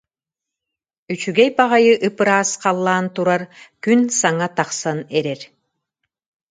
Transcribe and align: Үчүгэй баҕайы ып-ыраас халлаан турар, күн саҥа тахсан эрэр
Үчүгэй 1.13 1.49
баҕайы 1.57 1.93
ып-ыраас 2.13 2.51
халлаан 2.61 3.05
турар, 3.15 3.41
күн 3.83 3.99
саҥа 4.19 4.47
тахсан 4.57 4.99
эрэр 5.17 5.41